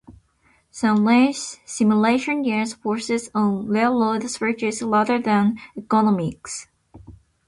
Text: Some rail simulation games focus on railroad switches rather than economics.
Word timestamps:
Some 0.71 1.07
rail 1.07 1.31
simulation 1.31 2.41
games 2.41 2.73
focus 2.73 3.29
on 3.35 3.67
railroad 3.67 4.27
switches 4.31 4.81
rather 4.81 5.19
than 5.19 5.59
economics. 5.77 6.67